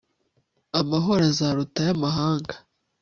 [0.79, 2.55] amahoro azaruta ay'amahanga